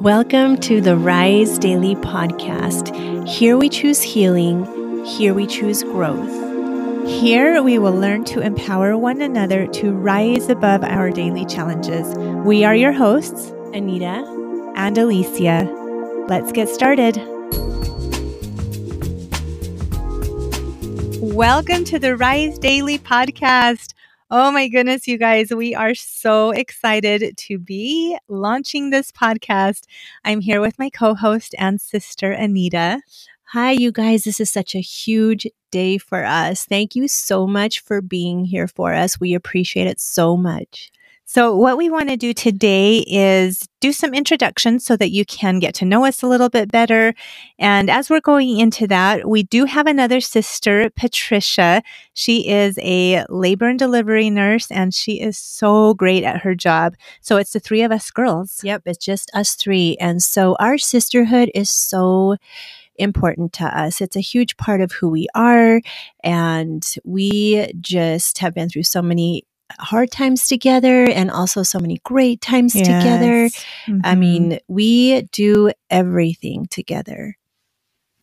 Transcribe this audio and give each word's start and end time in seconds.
Welcome 0.00 0.58
to 0.58 0.82
the 0.82 0.94
Rise 0.94 1.58
Daily 1.58 1.94
podcast. 1.94 2.94
Here 3.26 3.56
we 3.56 3.70
choose 3.70 4.02
healing, 4.02 5.04
here 5.06 5.32
we 5.32 5.46
choose 5.46 5.82
growth. 5.82 6.28
Here 7.08 7.62
we 7.62 7.78
will 7.78 7.94
learn 7.94 8.24
to 8.26 8.40
empower 8.40 8.98
one 8.98 9.22
another 9.22 9.66
to 9.68 9.92
rise 9.92 10.50
above 10.50 10.84
our 10.84 11.10
daily 11.10 11.46
challenges. 11.46 12.14
We 12.44 12.62
are 12.62 12.76
your 12.76 12.92
hosts, 12.92 13.52
Anita 13.72 14.22
and 14.76 14.98
Alicia. 14.98 15.64
Let's 16.28 16.52
get 16.52 16.68
started. 16.68 17.16
Welcome 21.22 21.84
to 21.84 21.98
the 21.98 22.16
Rise 22.18 22.58
Daily 22.58 22.98
podcast. 22.98 23.94
Oh 24.30 24.50
my 24.50 24.66
goodness, 24.68 25.06
you 25.06 25.18
guys, 25.18 25.50
we 25.54 25.74
are 25.74 25.94
so 25.94 26.50
excited 26.50 27.36
to 27.36 27.58
be 27.58 28.18
launching 28.28 28.90
this 28.90 29.12
podcast. 29.12 29.84
I'm 30.24 30.40
here 30.40 30.60
with 30.60 30.78
my 30.78 30.90
co 30.90 31.14
host 31.14 31.54
and 31.58 31.80
sister, 31.80 32.32
Anita. 32.32 33.00
Hi, 33.52 33.70
you 33.70 33.92
guys. 33.92 34.24
This 34.24 34.40
is 34.40 34.50
such 34.50 34.74
a 34.74 34.80
huge 34.80 35.46
day 35.70 35.98
for 35.98 36.24
us. 36.24 36.64
Thank 36.64 36.96
you 36.96 37.06
so 37.06 37.46
much 37.46 37.78
for 37.80 38.00
being 38.02 38.44
here 38.44 38.66
for 38.66 38.92
us. 38.94 39.20
We 39.20 39.34
appreciate 39.34 39.86
it 39.86 40.00
so 40.00 40.36
much. 40.36 40.90
So, 41.28 41.56
what 41.56 41.76
we 41.76 41.90
want 41.90 42.08
to 42.08 42.16
do 42.16 42.32
today 42.32 42.98
is 42.98 43.68
do 43.80 43.92
some 43.92 44.14
introductions 44.14 44.86
so 44.86 44.96
that 44.96 45.10
you 45.10 45.24
can 45.24 45.58
get 45.58 45.74
to 45.74 45.84
know 45.84 46.04
us 46.04 46.22
a 46.22 46.28
little 46.28 46.48
bit 46.48 46.70
better. 46.70 47.14
And 47.58 47.90
as 47.90 48.08
we're 48.08 48.20
going 48.20 48.60
into 48.60 48.86
that, 48.86 49.28
we 49.28 49.42
do 49.42 49.64
have 49.64 49.88
another 49.88 50.20
sister, 50.20 50.88
Patricia. 50.94 51.82
She 52.14 52.48
is 52.48 52.78
a 52.80 53.24
labor 53.28 53.66
and 53.66 53.76
delivery 53.76 54.30
nurse, 54.30 54.70
and 54.70 54.94
she 54.94 55.20
is 55.20 55.36
so 55.36 55.94
great 55.94 56.22
at 56.22 56.42
her 56.42 56.54
job. 56.54 56.94
So, 57.22 57.38
it's 57.38 57.52
the 57.52 57.60
three 57.60 57.82
of 57.82 57.90
us 57.90 58.08
girls. 58.12 58.60
Yep, 58.62 58.82
it's 58.86 59.04
just 59.04 59.28
us 59.34 59.56
three. 59.56 59.96
And 59.98 60.22
so, 60.22 60.56
our 60.60 60.78
sisterhood 60.78 61.50
is 61.56 61.70
so 61.70 62.36
important 62.94 63.52
to 63.54 63.64
us. 63.64 64.00
It's 64.00 64.16
a 64.16 64.20
huge 64.20 64.56
part 64.58 64.80
of 64.80 64.92
who 64.92 65.08
we 65.08 65.26
are. 65.34 65.82
And 66.22 66.86
we 67.04 67.72
just 67.80 68.38
have 68.38 68.54
been 68.54 68.68
through 68.68 68.84
so 68.84 69.02
many 69.02 69.44
hard 69.78 70.10
times 70.10 70.46
together 70.46 71.04
and 71.04 71.30
also 71.30 71.62
so 71.62 71.78
many 71.78 72.00
great 72.04 72.40
times 72.40 72.74
yes. 72.74 72.86
together. 72.86 73.48
Mm-hmm. 73.86 74.00
I 74.04 74.14
mean, 74.14 74.58
we 74.68 75.22
do 75.32 75.72
everything 75.90 76.66
together. 76.70 77.36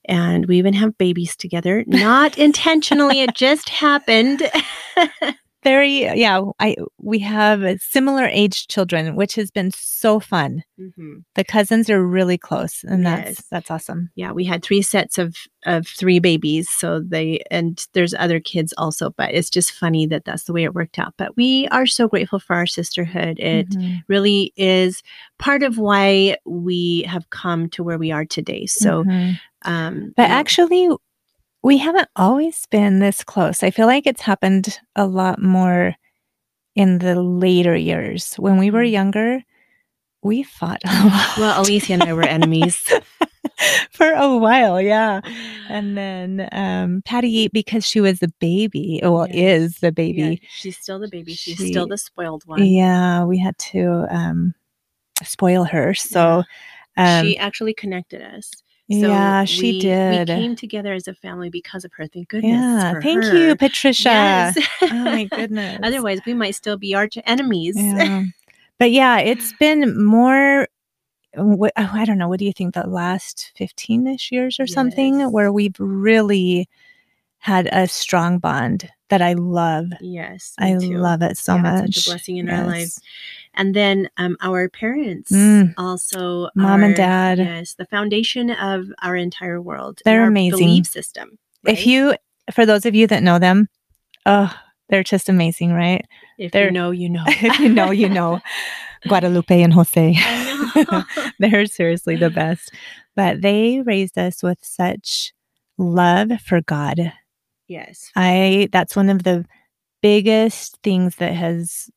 And 0.05 0.47
we 0.47 0.58
even 0.58 0.73
have 0.73 0.97
babies 0.97 1.36
together. 1.36 1.83
Not 1.88 2.38
intentionally, 2.38 3.21
it 3.21 3.36
just 3.36 3.69
happened. 3.69 4.44
very 5.64 6.02
yeah 6.19 6.42
i 6.59 6.75
we 7.00 7.19
have 7.19 7.64
similar 7.81 8.25
aged 8.25 8.69
children 8.69 9.16
which 9.16 9.36
has 9.36 9.50
been 9.50 9.72
so 9.72 10.20
fun 10.20 10.64
mm-hmm. 10.80 11.17
the 11.36 11.44
cousins 11.44 11.89
are 11.89 12.05
really 12.05 12.38
close 12.38 12.83
and 12.83 13.03
yes. 13.03 13.25
that's 13.25 13.47
that's 13.50 13.72
awesome 13.72 14.09
yeah 14.16 14.31
we 14.31 14.44
had 14.44 14.64
three 14.64 14.81
sets 14.81 15.17
of 15.17 15.36
of 15.66 15.88
three 15.88 16.20
babies 16.20 16.70
so 16.70 17.00
they 17.00 17.39
and 17.50 17.88
there's 17.94 18.14
other 18.14 18.39
kids 18.39 18.73
also 18.78 19.11
but 19.11 19.33
it's 19.33 19.50
just 19.50 19.72
funny 19.72 20.05
that 20.05 20.25
that's 20.25 20.44
the 20.44 20.53
way 20.53 20.64
it 20.64 20.75
worked 20.75 21.00
out 21.00 21.14
but 21.17 21.36
we 21.38 21.67
are 21.70 21.86
so 21.86 22.08
grateful 22.08 22.39
for 22.39 22.55
our 22.55 22.67
sisterhood 22.67 23.39
it 23.39 23.70
mm-hmm. 23.70 23.95
really 24.08 24.53
is 24.55 25.02
part 25.39 25.64
of 25.64 25.77
why 25.77 26.36
we 26.45 27.03
have 27.03 27.30
come 27.30 27.70
to 27.70 27.83
where 27.83 27.98
we 27.98 28.11
are 28.11 28.25
today 28.25 28.66
so 28.66 29.03
mm-hmm. 29.03 29.33
um 29.64 30.14
but 30.16 30.30
actually 30.30 30.89
we 31.64 31.78
haven't 31.78 32.09
always 32.16 32.66
been 32.67 33.00
this 33.00 33.23
close. 33.23 33.64
I 33.64 33.72
feel 33.72 33.88
like 33.88 34.06
it's 34.06 34.22
happened 34.22 34.80
a 34.95 35.08
lot 35.08 35.42
more 35.42 35.95
in 36.75 37.00
the 37.00 37.22
later 37.22 37.75
years. 37.75 38.36
When 38.36 38.58
we 38.58 38.70
were 38.70 38.83
mm-hmm. 38.83 38.94
younger, 38.94 39.44
we 40.22 40.44
fought 40.44 40.81
a 40.86 41.08
lot. 41.08 41.38
Well, 41.38 41.61
Alicia 41.61 41.94
and 41.94 42.03
I 42.03 42.14
were 42.14 42.23
enemies. 42.23 42.92
For 43.92 44.11
a 44.11 44.36
while, 44.38 44.81
yeah. 44.81 45.22
And 45.70 45.97
then 45.97 46.50
um, 46.52 47.02
Patty, 47.05 47.47
because 47.50 47.86
she 47.86 48.02
was 48.02 48.20
the 48.20 48.33
baby, 48.39 48.99
well, 49.04 49.27
yes. 49.27 49.61
is 49.61 49.77
the 49.77 49.92
baby. 49.92 50.39
Yeah, 50.42 50.49
she's 50.49 50.77
still 50.77 50.99
the 50.99 51.08
baby. 51.08 51.33
She's 51.33 51.58
she, 51.58 51.71
still 51.71 51.87
the 51.87 51.98
spoiled 51.98 52.43
one. 52.45 52.66
Yeah, 52.66 53.23
we 53.23 53.37
had 53.37 53.58
to 53.60 54.05
um, 54.10 54.54
spoil 55.23 55.66
her. 55.66 55.93
So 55.93 56.43
yeah. 56.98 57.20
um, 57.20 57.26
she 57.26 57.37
actually 57.37 57.73
connected 57.73 58.21
us. 58.21 58.52
So 59.02 59.08
yeah, 59.08 59.45
she 59.45 59.73
we, 59.73 59.80
did. 59.80 60.30
We 60.30 60.36
came 60.36 60.55
together 60.55 60.93
as 60.93 61.08
a 61.08 61.14
family 61.14 61.49
because 61.49 61.86
of 61.86 61.92
her. 61.93 62.08
Thank 62.08 62.30
goodness. 62.30 62.52
Yeah, 62.52 62.99
thank 63.02 63.23
her. 63.23 63.36
you, 63.36 63.55
Patricia. 63.55 64.09
Yes. 64.09 64.58
oh 64.81 64.93
my 64.93 65.26
goodness. 65.26 65.80
Otherwise, 65.83 66.20
we 66.26 66.33
might 66.33 66.55
still 66.55 66.77
be 66.77 66.95
arch 66.95 67.17
enemies. 67.26 67.76
Yeah. 67.83 68.23
But 68.80 68.92
yeah, 68.92 69.20
it's 69.20 69.54
been 69.54 70.04
more. 70.04 70.67
Oh, 71.37 71.70
I 71.76 72.05
don't 72.05 72.17
know. 72.17 72.27
What 72.27 72.39
do 72.39 72.45
you 72.45 72.54
think? 72.54 72.73
The 72.73 72.87
last 72.87 73.52
fifteen-ish 73.55 74.31
years 74.31 74.59
or 74.59 74.64
yes. 74.64 74.73
something, 74.73 75.31
where 75.31 75.52
we've 75.52 75.75
really 75.80 76.67
had 77.37 77.67
a 77.71 77.87
strong 77.87 78.39
bond 78.39 78.89
that 79.10 79.21
I 79.21 79.33
love. 79.33 79.87
Yes, 80.02 80.55
I 80.58 80.75
too. 80.75 80.98
love 80.98 81.21
it 81.21 81.37
so 81.37 81.55
yeah, 81.55 81.61
much. 81.61 81.95
Such 81.95 82.08
a 82.08 82.10
blessing 82.10 82.37
in 82.37 82.48
yes. 82.48 82.60
our 82.60 82.65
lives. 82.65 83.02
And 83.55 83.75
then 83.75 84.09
um, 84.17 84.36
our 84.41 84.67
parents 84.69 85.31
mm. 85.31 85.73
also, 85.77 86.49
mom 86.55 86.81
are, 86.81 86.86
and 86.86 86.95
dad. 86.95 87.37
Yes, 87.37 87.75
the 87.75 87.86
foundation 87.86 88.49
of 88.49 88.87
our 89.02 89.15
entire 89.15 89.61
world. 89.61 90.02
They're 90.05 90.27
amazing. 90.27 90.59
Belief 90.59 90.87
system. 90.87 91.37
Right? 91.63 91.77
If 91.77 91.86
you, 91.86 92.15
for 92.52 92.65
those 92.65 92.86
of 92.86 92.95
you 92.95 93.08
that 93.08 93.23
know 93.23 93.39
them, 93.39 93.69
oh, 94.25 94.53
they're 94.89 95.03
just 95.03 95.30
amazing, 95.30 95.73
right? 95.73 96.05
If 96.37 96.52
they're, 96.52 96.65
you 96.65 96.71
know, 96.71 96.92
you 96.92 97.09
know. 97.09 97.23
if 97.27 97.59
you 97.59 97.69
know, 97.69 97.92
you 97.92 98.09
know. 98.09 98.39
Guadalupe 99.08 99.61
and 99.61 99.73
Jose. 99.73 100.15
they're 101.39 101.65
seriously 101.65 102.15
the 102.15 102.30
best. 102.30 102.71
But 103.15 103.42
they 103.42 103.81
raised 103.81 104.17
us 104.17 104.42
with 104.42 104.59
such 104.61 105.33
love 105.77 106.31
for 106.42 106.61
God. 106.61 107.11
Yes. 107.67 108.11
I 108.15 108.69
that's 108.71 108.95
one 108.95 109.09
of 109.09 109.23
the 109.23 109.45
biggest 110.02 110.77
things 110.83 111.17
that 111.17 111.33
has 111.33 111.89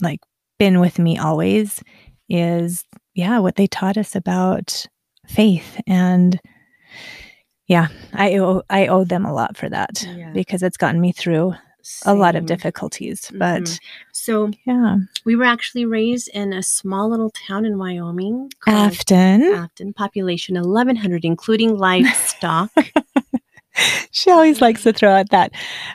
like 0.00 0.20
been 0.58 0.80
with 0.80 0.98
me 0.98 1.18
always 1.18 1.82
is 2.28 2.84
yeah 3.14 3.38
what 3.38 3.56
they 3.56 3.66
taught 3.66 3.96
us 3.96 4.14
about 4.14 4.86
faith 5.26 5.80
and 5.86 6.40
yeah 7.66 7.88
i 8.12 8.36
owe 8.38 8.62
i 8.70 8.86
owe 8.86 9.04
them 9.04 9.24
a 9.24 9.32
lot 9.32 9.56
for 9.56 9.68
that 9.68 10.06
yeah. 10.16 10.30
because 10.32 10.62
it's 10.62 10.76
gotten 10.76 11.00
me 11.00 11.12
through 11.12 11.54
Same. 11.82 12.16
a 12.16 12.18
lot 12.18 12.36
of 12.36 12.46
difficulties 12.46 13.30
but 13.34 13.62
mm-hmm. 13.62 13.84
so 14.12 14.50
yeah 14.66 14.96
we 15.24 15.36
were 15.36 15.44
actually 15.44 15.84
raised 15.84 16.28
in 16.28 16.52
a 16.52 16.62
small 16.62 17.10
little 17.10 17.30
town 17.30 17.64
in 17.64 17.78
wyoming 17.78 18.50
afton 18.66 19.42
afton 19.42 19.92
population 19.92 20.56
1100 20.56 21.24
including 21.24 21.76
livestock 21.76 22.70
she 24.10 24.30
always 24.30 24.60
likes 24.60 24.82
to 24.82 24.92
throw 24.92 25.10
out 25.10 25.30
that 25.30 25.52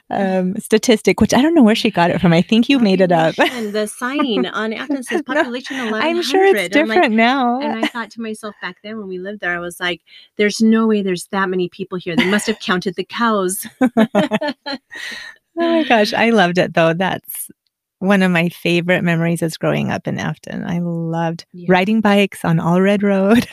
um, 0.09 0.55
statistic, 0.57 1.21
which 1.21 1.33
I 1.33 1.41
don't 1.41 1.55
know 1.55 1.63
where 1.63 1.75
she 1.75 1.91
got 1.91 2.11
it 2.11 2.19
from. 2.19 2.33
I 2.33 2.41
think 2.41 2.69
you 2.69 2.79
made 2.79 3.01
it 3.01 3.11
up. 3.11 3.35
the 3.35 3.87
sign 3.87 4.45
on 4.53 4.73
Afton 4.73 5.03
says 5.03 5.21
population 5.25 5.77
no, 5.77 5.85
1100. 5.85 6.17
I'm 6.17 6.23
sure 6.23 6.45
it's 6.45 6.73
different 6.73 7.01
like, 7.03 7.11
now. 7.11 7.59
And 7.61 7.83
I 7.83 7.87
thought 7.87 8.11
to 8.11 8.21
myself 8.21 8.55
back 8.61 8.77
then 8.83 8.97
when 8.97 9.07
we 9.07 9.19
lived 9.19 9.41
there, 9.41 9.55
I 9.55 9.59
was 9.59 9.79
like, 9.79 10.01
there's 10.37 10.61
no 10.61 10.87
way 10.87 11.01
there's 11.01 11.27
that 11.27 11.49
many 11.49 11.69
people 11.69 11.97
here. 11.97 12.15
They 12.15 12.29
must 12.29 12.47
have 12.47 12.59
counted 12.59 12.95
the 12.95 13.05
cows. 13.05 13.65
oh 13.81 14.57
my 15.57 15.83
gosh. 15.83 16.13
I 16.13 16.29
loved 16.31 16.57
it 16.57 16.73
though. 16.73 16.93
That's 16.93 17.49
one 17.99 18.23
of 18.23 18.31
my 18.31 18.49
favorite 18.49 19.03
memories 19.03 19.41
is 19.41 19.57
growing 19.57 19.91
up 19.91 20.07
in 20.07 20.17
Afton. 20.17 20.63
I 20.65 20.79
loved 20.79 21.45
yeah. 21.53 21.67
riding 21.69 22.01
bikes 22.01 22.43
on 22.43 22.57
Allred 22.57 23.03
Road. 23.03 23.47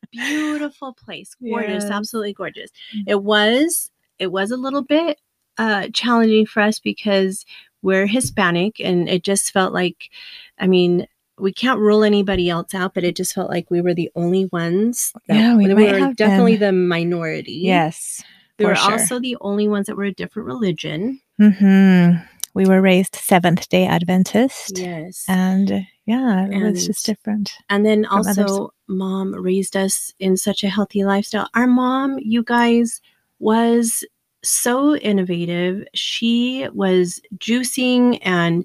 Beautiful 0.12 0.92
place, 0.92 1.36
gorgeous, 1.40 1.84
yes. 1.84 1.92
absolutely 1.92 2.32
gorgeous. 2.32 2.70
Mm. 2.94 3.04
It 3.06 3.22
was 3.22 3.90
it 4.18 4.28
was 4.28 4.50
a 4.50 4.56
little 4.56 4.82
bit 4.82 5.20
uh, 5.58 5.88
challenging 5.92 6.46
for 6.46 6.60
us 6.60 6.78
because 6.78 7.44
we're 7.82 8.06
Hispanic, 8.06 8.80
and 8.80 9.08
it 9.08 9.22
just 9.22 9.52
felt 9.52 9.72
like, 9.72 10.10
I 10.58 10.66
mean, 10.66 11.06
we 11.38 11.52
can't 11.52 11.78
rule 11.78 12.02
anybody 12.02 12.48
else 12.48 12.74
out, 12.74 12.94
but 12.94 13.04
it 13.04 13.14
just 13.14 13.34
felt 13.34 13.50
like 13.50 13.70
we 13.70 13.80
were 13.80 13.94
the 13.94 14.10
only 14.16 14.46
ones. 14.46 15.12
That, 15.28 15.36
yeah, 15.36 15.56
we, 15.56 15.72
we 15.72 15.92
were 15.92 16.12
definitely 16.14 16.56
been. 16.56 16.74
the 16.74 16.80
minority. 16.88 17.60
Yes, 17.62 18.22
we 18.58 18.64
were 18.64 18.74
sure. 18.74 18.92
also 18.92 19.20
the 19.20 19.36
only 19.40 19.68
ones 19.68 19.86
that 19.86 19.96
were 19.96 20.04
a 20.04 20.12
different 20.12 20.46
religion. 20.46 21.20
Hmm 21.38 22.16
we 22.56 22.66
were 22.66 22.80
raised 22.80 23.14
Seventh 23.14 23.68
day 23.68 23.84
Adventist. 23.86 24.78
Yes. 24.78 25.26
And 25.28 25.86
yeah, 26.06 26.46
it 26.46 26.54
and, 26.54 26.62
was 26.62 26.86
just 26.86 27.04
different. 27.04 27.52
And 27.68 27.84
then 27.84 28.06
also, 28.06 28.42
others. 28.42 28.70
mom 28.88 29.34
raised 29.34 29.76
us 29.76 30.14
in 30.18 30.38
such 30.38 30.64
a 30.64 30.70
healthy 30.70 31.04
lifestyle. 31.04 31.50
Our 31.54 31.66
mom, 31.66 32.18
you 32.18 32.42
guys, 32.42 33.02
was 33.40 34.04
so 34.42 34.96
innovative. 34.96 35.86
She 35.92 36.66
was 36.72 37.20
juicing 37.36 38.20
and 38.22 38.64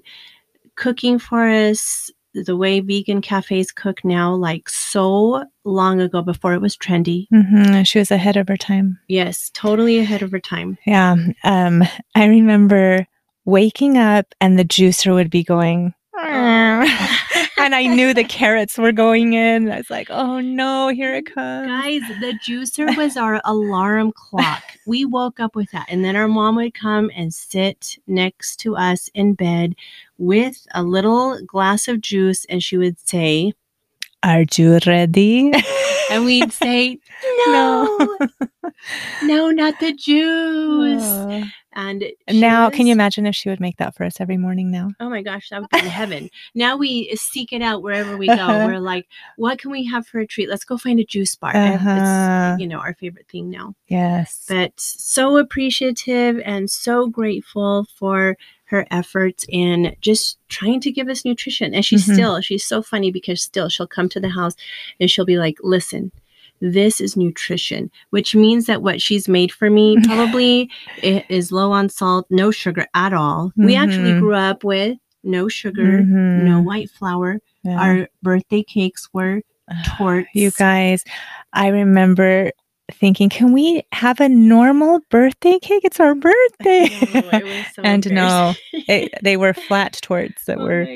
cooking 0.76 1.18
for 1.18 1.46
us 1.46 2.10
the 2.34 2.56
way 2.56 2.80
vegan 2.80 3.20
cafes 3.20 3.72
cook 3.72 4.02
now, 4.06 4.34
like 4.34 4.70
so 4.70 5.44
long 5.64 6.00
ago 6.00 6.22
before 6.22 6.54
it 6.54 6.62
was 6.62 6.78
trendy. 6.78 7.26
Mm-hmm. 7.30 7.82
She 7.82 7.98
was 7.98 8.10
ahead 8.10 8.38
of 8.38 8.48
her 8.48 8.56
time. 8.56 8.98
Yes, 9.08 9.50
totally 9.52 9.98
ahead 9.98 10.22
of 10.22 10.30
her 10.30 10.40
time. 10.40 10.78
Yeah. 10.86 11.14
Um, 11.44 11.84
I 12.14 12.24
remember 12.24 13.06
waking 13.44 13.98
up 13.98 14.34
and 14.40 14.58
the 14.58 14.64
juicer 14.64 15.14
would 15.14 15.30
be 15.30 15.44
going, 15.44 15.94
and 16.18 16.88
and 17.58 17.74
I 17.74 17.86
knew 17.86 18.12
the 18.12 18.24
carrots 18.40 18.76
were 18.76 18.92
going 18.92 19.34
in. 19.34 19.70
I 19.70 19.78
was 19.78 19.90
like, 19.90 20.10
oh 20.10 20.40
no, 20.40 20.88
here 20.88 21.14
it 21.14 21.32
comes. 21.32 21.68
Guys, 21.68 22.02
the 22.20 22.34
juicer 22.44 22.96
was 22.96 23.16
our 23.16 23.40
alarm 23.44 24.12
clock. 24.12 24.62
We 24.84 25.04
woke 25.04 25.38
up 25.38 25.54
with 25.54 25.70
that. 25.70 25.86
And 25.88 26.04
then 26.04 26.16
our 26.16 26.26
mom 26.26 26.56
would 26.56 26.74
come 26.74 27.08
and 27.14 27.32
sit 27.32 27.98
next 28.08 28.56
to 28.62 28.74
us 28.74 29.08
in 29.14 29.34
bed 29.34 29.76
with 30.18 30.66
a 30.74 30.82
little 30.82 31.38
glass 31.46 31.86
of 31.86 32.00
juice 32.00 32.44
and 32.46 32.60
she 32.60 32.76
would 32.76 32.98
say, 32.98 33.52
Are 34.22 34.44
you 34.56 34.78
ready? 34.86 35.52
and 36.10 36.24
we'd 36.24 36.52
say, 36.52 36.98
No, 37.46 38.08
no, 39.22 39.50
not 39.50 39.80
the 39.80 39.92
juice. 39.92 41.02
Oh. 41.02 41.44
And 41.74 42.04
now, 42.30 42.68
can 42.68 42.86
you 42.86 42.92
imagine 42.92 43.24
if 43.26 43.34
she 43.34 43.48
would 43.48 43.60
make 43.60 43.78
that 43.78 43.94
for 43.94 44.04
us 44.04 44.20
every 44.20 44.36
morning 44.36 44.70
now? 44.70 44.90
Oh 45.00 45.08
my 45.08 45.22
gosh, 45.22 45.48
that 45.48 45.62
would 45.62 45.70
be 45.70 45.78
heaven. 45.78 46.28
Now 46.54 46.76
we 46.76 47.14
seek 47.16 47.52
it 47.52 47.62
out 47.62 47.82
wherever 47.82 48.16
we 48.16 48.26
go. 48.26 48.34
Uh-huh. 48.34 48.66
We're 48.66 48.78
like, 48.78 49.06
what 49.36 49.58
can 49.58 49.70
we 49.70 49.86
have 49.86 50.06
for 50.06 50.20
a 50.20 50.26
treat? 50.26 50.50
Let's 50.50 50.64
go 50.64 50.76
find 50.76 51.00
a 51.00 51.04
juice 51.04 51.34
bar. 51.34 51.56
Uh-huh. 51.56 52.52
It's, 52.52 52.60
you 52.60 52.68
know, 52.68 52.78
our 52.78 52.94
favorite 52.94 53.28
thing 53.28 53.48
now. 53.48 53.74
Yes. 53.88 54.44
But 54.48 54.72
so 54.76 55.38
appreciative 55.38 56.40
and 56.44 56.70
so 56.70 57.08
grateful 57.08 57.86
for 57.96 58.36
her 58.72 58.86
efforts 58.90 59.44
in 59.48 59.94
just 60.00 60.38
trying 60.48 60.80
to 60.80 60.90
give 60.90 61.08
us 61.08 61.24
nutrition. 61.24 61.72
And 61.74 61.84
she's 61.84 62.06
Mhm. 62.08 62.14
still, 62.14 62.40
she's 62.40 62.64
so 62.64 62.82
funny 62.82 63.12
because 63.12 63.40
still 63.40 63.68
she'll 63.68 63.86
come 63.86 64.08
to 64.08 64.18
the 64.20 64.30
house 64.30 64.54
and 64.98 65.08
she'll 65.10 65.24
be 65.26 65.36
like, 65.38 65.58
listen, 65.62 66.10
this 66.60 67.00
is 67.00 67.16
nutrition, 67.16 67.90
which 68.10 68.34
means 68.34 68.66
that 68.66 68.82
what 68.82 69.00
she's 69.00 69.28
made 69.28 69.52
for 69.52 69.68
me 69.70 69.96
probably 70.04 70.70
is 71.02 71.52
low 71.52 71.70
on 71.70 71.88
salt, 71.88 72.26
no 72.30 72.50
sugar 72.50 72.86
at 72.94 73.12
all. 73.12 73.52
We 73.56 73.76
actually 73.76 74.12
Mhm. 74.12 74.20
grew 74.20 74.34
up 74.34 74.64
with 74.64 74.96
no 75.22 75.48
sugar, 75.48 76.02
no 76.02 76.60
Mhm. 76.60 76.64
white 76.64 76.90
flour. 76.90 77.40
Yeah. 77.64 77.78
Our 77.80 78.08
birthday 78.22 78.62
cakes 78.62 79.08
were 79.12 79.42
tortes. 79.84 80.28
You 80.34 80.50
guys, 80.52 81.04
I 81.52 81.68
remember 81.68 82.50
thinking, 82.94 83.28
can 83.28 83.52
we 83.52 83.82
have 83.92 84.20
a 84.20 84.28
normal 84.28 85.00
birthday 85.10 85.58
cake? 85.58 85.84
It's 85.84 86.00
our 86.00 86.14
birthday. 86.14 86.88
So 87.74 87.82
and 87.82 88.10
no, 88.12 88.54
it, 88.72 89.12
they 89.22 89.36
were 89.36 89.52
flat 89.54 89.98
tortes 90.02 90.44
that 90.44 90.58
oh 90.58 90.62
were 90.64 90.86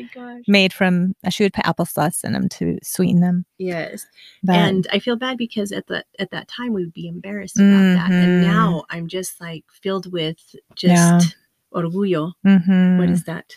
made 0.46 0.72
from, 0.72 1.14
uh, 1.24 1.30
she 1.30 1.42
would 1.44 1.52
put 1.52 1.64
applesauce 1.64 2.24
in 2.24 2.32
them 2.32 2.48
to 2.50 2.78
sweeten 2.82 3.20
them. 3.20 3.44
Yes. 3.58 4.06
But 4.42 4.56
and 4.56 4.86
I 4.92 4.98
feel 4.98 5.16
bad 5.16 5.38
because 5.38 5.72
at 5.72 5.86
the 5.86 6.04
at 6.18 6.30
that 6.30 6.48
time 6.48 6.72
we 6.72 6.84
would 6.84 6.92
be 6.92 7.08
embarrassed 7.08 7.58
about 7.58 7.82
that. 7.94 8.10
And 8.10 8.42
Mhm. 8.42 8.46
now 8.46 8.84
I'm 8.90 9.08
just 9.08 9.40
like 9.40 9.64
filled 9.82 10.12
with 10.12 10.36
just 10.74 10.92
Yeah. 10.92 11.20
orgullo. 11.74 12.32
mhm, 12.44 12.98
What 12.98 13.08
is 13.10 13.24
that? 13.24 13.54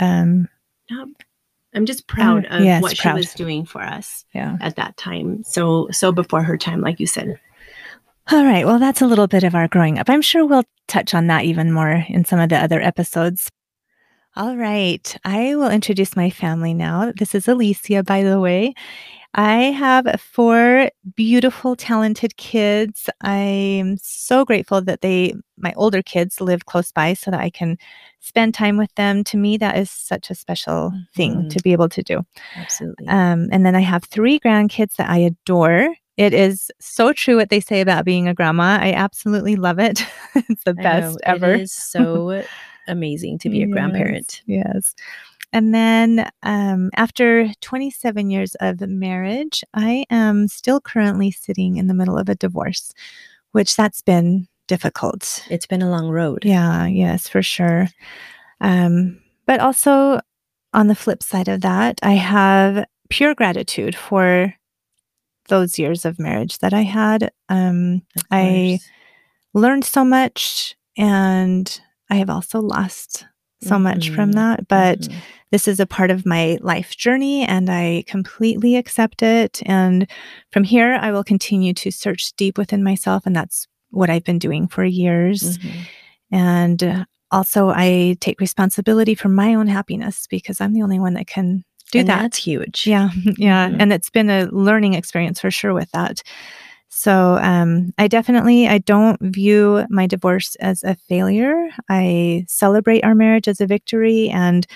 um, 0.00 0.48
No, 0.90 1.06
I'm 1.74 1.86
just 1.86 2.06
proud 2.06 2.44
Uh, 2.46 2.56
of 2.56 2.64
yes, 2.64 2.82
what 2.82 2.96
proud. 2.96 3.14
she 3.14 3.18
was 3.18 3.34
doing 3.34 3.64
for 3.64 3.82
us 3.82 4.24
yeah. 4.34 4.56
at 4.60 4.76
that 4.76 4.96
time. 4.96 5.42
So 5.44 5.88
so 5.90 6.12
before 6.12 6.42
her 6.42 6.56
time, 6.58 6.80
like 6.80 7.00
you 7.00 7.06
said. 7.06 7.38
All 8.30 8.44
right. 8.44 8.66
Well, 8.66 8.78
that's 8.78 9.00
a 9.00 9.06
little 9.06 9.26
bit 9.26 9.44
of 9.44 9.54
our 9.54 9.68
growing 9.68 9.98
up. 9.98 10.10
I'm 10.10 10.22
sure 10.22 10.44
we'll 10.44 10.64
touch 10.86 11.14
on 11.14 11.28
that 11.28 11.44
even 11.44 11.72
more 11.72 12.04
in 12.08 12.24
some 12.24 12.38
of 12.40 12.48
the 12.50 12.58
other 12.58 12.80
episodes. 12.80 13.50
All 14.36 14.56
right. 14.56 15.16
I 15.24 15.56
will 15.56 15.70
introduce 15.70 16.14
my 16.14 16.28
family 16.30 16.74
now. 16.74 17.12
This 17.16 17.34
is 17.34 17.48
Alicia, 17.48 18.02
by 18.02 18.22
the 18.22 18.38
way. 18.40 18.74
I 19.34 19.56
have 19.72 20.20
four 20.20 20.90
beautiful, 21.16 21.76
talented 21.76 22.36
kids. 22.36 23.08
I'm 23.22 23.96
so 23.98 24.44
grateful 24.44 24.80
that 24.82 25.00
they, 25.00 25.34
my 25.56 25.72
older 25.76 26.02
kids, 26.02 26.40
live 26.40 26.66
close 26.66 26.92
by 26.92 27.14
so 27.14 27.30
that 27.30 27.40
I 27.40 27.50
can 27.50 27.76
spend 28.20 28.54
time 28.54 28.76
with 28.76 28.94
them. 28.94 29.24
To 29.24 29.36
me, 29.36 29.56
that 29.58 29.76
is 29.76 29.90
such 29.90 30.30
a 30.30 30.34
special 30.34 30.92
thing 31.14 31.44
Mhm. 31.44 31.50
to 31.50 31.62
be 31.62 31.72
able 31.72 31.88
to 31.90 32.02
do. 32.02 32.24
Absolutely. 32.56 33.06
Um, 33.06 33.48
and 33.52 33.64
then 33.66 33.74
I 33.74 33.80
have 33.80 34.04
three 34.04 34.38
grandkids 34.38 34.96
that 34.96 35.10
I 35.10 35.18
adore. 35.18 35.94
It 36.18 36.34
is 36.34 36.70
so 36.80 37.12
true 37.12 37.36
what 37.36 37.48
they 37.48 37.60
say 37.60 37.80
about 37.80 38.04
being 38.04 38.26
a 38.26 38.34
grandma. 38.34 38.78
I 38.80 38.92
absolutely 38.92 39.54
love 39.54 39.78
it. 39.78 40.04
it's 40.34 40.64
the 40.64 40.74
best 40.74 41.14
know, 41.14 41.18
ever. 41.22 41.54
It 41.54 41.60
is 41.62 41.72
so 41.72 42.42
amazing 42.88 43.38
to 43.38 43.48
be 43.48 43.62
a 43.62 43.68
grandparent. 43.68 44.42
Yes. 44.44 44.66
yes. 44.74 44.94
And 45.52 45.72
then 45.72 46.28
um, 46.42 46.90
after 46.96 47.48
27 47.60 48.30
years 48.30 48.56
of 48.56 48.80
marriage, 48.80 49.62
I 49.74 50.04
am 50.10 50.48
still 50.48 50.80
currently 50.80 51.30
sitting 51.30 51.76
in 51.76 51.86
the 51.86 51.94
middle 51.94 52.18
of 52.18 52.28
a 52.28 52.34
divorce, 52.34 52.92
which 53.52 53.76
that's 53.76 54.02
been 54.02 54.48
difficult. 54.66 55.46
It's 55.48 55.66
been 55.66 55.82
a 55.82 55.90
long 55.90 56.08
road. 56.08 56.44
Yeah, 56.44 56.86
yes, 56.86 57.28
for 57.28 57.42
sure. 57.42 57.88
Um, 58.60 59.20
but 59.46 59.60
also 59.60 60.20
on 60.74 60.88
the 60.88 60.96
flip 60.96 61.22
side 61.22 61.48
of 61.48 61.60
that, 61.60 62.00
I 62.02 62.12
have 62.12 62.84
pure 63.08 63.36
gratitude 63.36 63.94
for 63.94 64.52
those 65.48 65.78
years 65.78 66.04
of 66.04 66.18
marriage 66.18 66.58
that 66.58 66.72
I 66.72 66.82
had. 66.82 67.30
Um, 67.48 68.02
I 68.30 68.78
learned 69.54 69.84
so 69.84 70.04
much 70.04 70.76
and 70.96 71.80
I 72.10 72.16
have 72.16 72.30
also 72.30 72.60
lost 72.60 73.26
so 73.60 73.78
much 73.78 74.10
from 74.10 74.30
Mhm, 74.30 74.34
that. 74.34 74.68
But 74.68 75.00
Mhm. 75.00 75.14
this 75.50 75.66
is 75.66 75.80
a 75.80 75.86
part 75.86 76.10
of 76.10 76.24
my 76.24 76.58
life 76.60 76.96
journey 76.96 77.44
and 77.44 77.68
I 77.68 78.04
completely 78.06 78.76
accept 78.76 79.22
it. 79.22 79.60
And 79.66 80.06
from 80.52 80.64
here, 80.64 80.94
I 80.94 81.10
will 81.10 81.24
continue 81.24 81.74
to 81.74 81.90
search 81.90 82.32
deep 82.36 82.56
within 82.56 82.84
myself. 82.84 83.26
And 83.26 83.34
that's 83.34 83.66
what 83.90 84.10
I've 84.10 84.24
been 84.24 84.38
doing 84.38 84.68
for 84.68 84.84
years. 84.84 85.58
Mhm. 85.58 85.70
And 86.30 87.06
also, 87.30 87.70
I 87.70 88.16
take 88.20 88.40
responsibility 88.40 89.14
for 89.14 89.28
my 89.28 89.54
own 89.54 89.66
happiness 89.66 90.26
because 90.30 90.60
I'm 90.60 90.72
the 90.72 90.82
only 90.82 90.98
one 90.98 91.14
that 91.14 91.26
can 91.26 91.64
do 91.92 92.00
And 92.00 92.08
that. 92.08 92.22
That's 92.22 92.36
huge. 92.38 92.86
Yeah, 92.86 93.10
yeah, 93.38 93.68
Mhm. 93.68 93.76
and 93.80 93.92
it's 93.92 94.10
been 94.10 94.30
a 94.30 94.46
learning 94.46 94.94
experience 94.94 95.40
for 95.40 95.50
sure 95.50 95.74
with 95.74 95.90
that. 95.92 96.22
So, 96.90 97.38
um, 97.42 97.92
I 97.98 98.08
definitely 98.08 98.66
I 98.68 98.78
don't 98.78 99.20
view 99.20 99.84
my 99.90 100.06
divorce 100.06 100.56
as 100.56 100.82
a 100.82 100.94
failure. 101.08 101.68
I 101.88 102.44
celebrate 102.48 103.04
our 103.04 103.14
marriage 103.14 103.46
as 103.48 103.60
a 103.60 103.66
victory, 103.66 104.30
and 104.30 104.66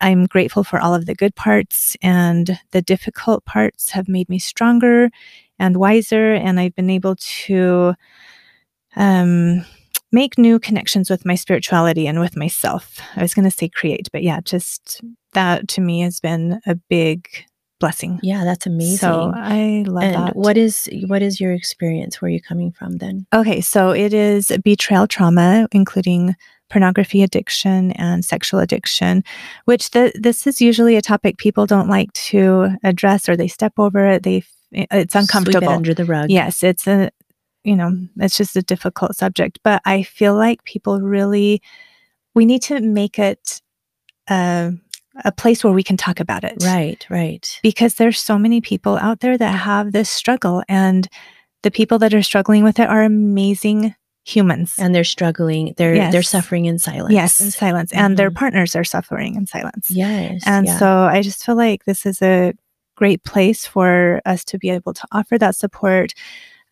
I'm 0.00 0.26
grateful 0.26 0.64
for 0.64 0.80
all 0.80 0.94
of 0.94 1.06
the 1.06 1.14
good 1.14 1.34
parts. 1.36 1.96
And 2.02 2.58
the 2.72 2.82
difficult 2.82 3.44
parts 3.44 3.90
have 3.90 4.08
made 4.08 4.28
me 4.28 4.38
stronger 4.38 5.10
and 5.58 5.76
wiser, 5.76 6.32
and 6.34 6.58
I've 6.58 6.74
been 6.74 6.90
able 6.90 7.16
to 7.46 7.94
um, 8.96 9.64
make 10.12 10.38
new 10.38 10.58
connections 10.58 11.10
with 11.10 11.24
my 11.24 11.34
spirituality 11.34 12.06
and 12.06 12.18
with 12.20 12.36
myself. 12.36 12.98
I 13.16 13.22
was 13.22 13.34
going 13.34 13.44
to 13.48 13.56
say 13.56 13.68
create, 13.68 14.08
but 14.12 14.22
yeah, 14.22 14.40
just 14.40 15.00
that 15.32 15.68
to 15.68 15.80
me 15.80 16.00
has 16.00 16.20
been 16.20 16.60
a 16.66 16.74
big 16.74 17.28
blessing. 17.80 18.20
Yeah, 18.22 18.44
that's 18.44 18.66
amazing. 18.66 18.98
So 18.98 19.32
I 19.34 19.84
love 19.86 20.04
and 20.04 20.14
that. 20.14 20.36
what 20.36 20.56
is 20.56 20.88
what 21.06 21.22
is 21.22 21.40
your 21.40 21.52
experience? 21.52 22.20
Where 22.20 22.28
are 22.28 22.32
you 22.32 22.42
coming 22.42 22.70
from 22.70 22.98
then? 22.98 23.26
Okay, 23.32 23.60
so 23.60 23.90
it 23.90 24.12
is 24.12 24.52
betrayal 24.62 25.08
trauma, 25.08 25.66
including 25.72 26.36
pornography 26.68 27.22
addiction 27.22 27.90
and 27.92 28.24
sexual 28.24 28.60
addiction, 28.60 29.24
which 29.64 29.90
the, 29.90 30.12
this 30.14 30.46
is 30.46 30.60
usually 30.60 30.94
a 30.94 31.02
topic 31.02 31.36
people 31.36 31.66
don't 31.66 31.88
like 31.88 32.12
to 32.12 32.68
address 32.84 33.28
or 33.28 33.36
they 33.36 33.48
step 33.48 33.72
over 33.78 34.06
it. 34.06 34.22
They 34.22 34.44
it's 34.70 34.90
Sweep 34.90 35.04
it 35.04 35.14
uncomfortable. 35.16 35.68
under 35.70 35.94
the 35.94 36.04
rug. 36.04 36.30
Yes, 36.30 36.62
it's 36.62 36.86
a 36.86 37.10
you 37.64 37.76
know, 37.76 37.92
it's 38.16 38.36
just 38.36 38.56
a 38.56 38.62
difficult 38.62 39.16
subject, 39.16 39.58
but 39.62 39.82
I 39.84 40.02
feel 40.02 40.34
like 40.34 40.64
people 40.64 41.00
really 41.00 41.60
we 42.34 42.46
need 42.46 42.62
to 42.62 42.80
make 42.80 43.18
it 43.18 43.60
a, 44.28 44.72
a 45.24 45.32
place 45.32 45.64
where 45.64 45.72
we 45.72 45.82
can 45.82 45.96
talk 45.96 46.20
about 46.20 46.44
it. 46.44 46.62
Right, 46.64 47.04
right. 47.10 47.58
Because 47.62 47.94
there's 47.94 48.20
so 48.20 48.38
many 48.38 48.60
people 48.60 48.96
out 48.98 49.20
there 49.20 49.36
that 49.36 49.50
have 49.58 49.92
this 49.92 50.08
struggle 50.10 50.62
and 50.68 51.08
the 51.62 51.70
people 51.70 51.98
that 51.98 52.14
are 52.14 52.22
struggling 52.22 52.64
with 52.64 52.78
it 52.78 52.88
are 52.88 53.02
amazing 53.02 53.94
humans. 54.24 54.74
And 54.78 54.94
they're 54.94 55.04
struggling. 55.04 55.74
They're 55.76 56.10
they're 56.10 56.22
suffering 56.22 56.66
in 56.66 56.78
silence. 56.78 57.12
yes, 57.12 57.40
in 57.40 57.50
silence. 57.50 57.92
And 57.92 58.16
their 58.16 58.30
Mhm. 58.30 58.36
partners 58.36 58.76
are 58.76 58.84
suffering 58.84 59.34
in 59.34 59.46
silence. 59.46 59.90
Yes. 59.90 60.42
And 60.46 60.66
yeah. 60.66 60.78
so 60.78 60.88
I 61.04 61.22
just 61.22 61.44
feel 61.44 61.56
like 61.56 61.84
this 61.84 62.06
is 62.06 62.22
a 62.22 62.52
great 62.96 63.24
place 63.24 63.66
for 63.66 64.20
us 64.26 64.44
to 64.44 64.58
be 64.58 64.70
able 64.70 64.92
to 64.94 65.06
offer 65.10 65.38
that 65.38 65.56
support. 65.56 66.12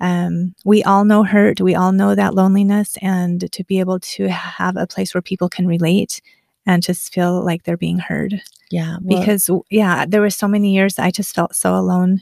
Um, 0.01 0.55
we 0.65 0.85
all 0.85 1.05
know 1.05 1.25
hurt, 1.25 1.61
we 1.61 1.75
all 1.75 1.91
know 1.91 2.15
that 2.15 2.35
loneliness, 2.35 2.97
and 3.03 3.51
to 3.51 3.65
be 3.65 3.81
able 3.81 3.99
to 4.01 4.29
have 4.29 4.77
a 4.77 4.87
place 4.87 5.13
where 5.13 5.23
people 5.23 5.49
can 5.49 5.67
relate 5.67 6.21
and 6.69 6.83
just 6.83 7.13
feel 7.13 7.43
like 7.43 7.65
they're 7.65 7.77
being 7.77 7.99
heard. 7.99 8.41
yeah, 8.71 8.99
well, 9.03 9.19
Because, 9.19 9.49
yeah, 9.71 10.05
there 10.07 10.21
were 10.21 10.31
so 10.31 10.47
many 10.47 10.75
years 10.75 10.99
I 10.99 11.11
just 11.11 11.35
felt 11.35 11.57
so 11.57 11.75
alone. 11.75 12.21